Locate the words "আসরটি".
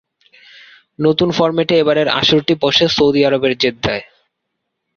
2.19-2.53